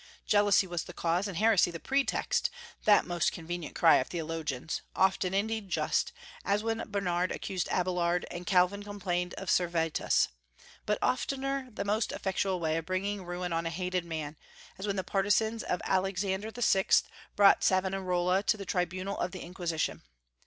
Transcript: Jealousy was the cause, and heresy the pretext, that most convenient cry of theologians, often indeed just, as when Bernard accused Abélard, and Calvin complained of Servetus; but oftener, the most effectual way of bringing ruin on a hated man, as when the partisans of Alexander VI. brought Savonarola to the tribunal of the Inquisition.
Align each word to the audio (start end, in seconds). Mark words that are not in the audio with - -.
Jealousy 0.25 0.65
was 0.65 0.85
the 0.85 0.93
cause, 0.97 1.27
and 1.27 1.37
heresy 1.37 1.69
the 1.69 1.79
pretext, 1.79 2.49
that 2.85 3.05
most 3.05 3.31
convenient 3.31 3.75
cry 3.75 3.97
of 3.97 4.07
theologians, 4.07 4.81
often 4.95 5.31
indeed 5.31 5.69
just, 5.69 6.11
as 6.43 6.63
when 6.63 6.83
Bernard 6.89 7.31
accused 7.31 7.67
Abélard, 7.67 8.23
and 8.31 8.47
Calvin 8.47 8.81
complained 8.81 9.35
of 9.35 9.47
Servetus; 9.51 10.29
but 10.87 10.97
oftener, 11.03 11.69
the 11.71 11.85
most 11.85 12.11
effectual 12.11 12.59
way 12.59 12.77
of 12.77 12.85
bringing 12.87 13.23
ruin 13.23 13.53
on 13.53 13.67
a 13.67 13.69
hated 13.69 14.03
man, 14.03 14.37
as 14.79 14.87
when 14.87 14.95
the 14.95 15.03
partisans 15.03 15.61
of 15.61 15.79
Alexander 15.85 16.49
VI. 16.49 16.85
brought 17.35 17.63
Savonarola 17.63 18.41
to 18.41 18.57
the 18.57 18.65
tribunal 18.65 19.19
of 19.19 19.29
the 19.33 19.41
Inquisition. 19.43 20.01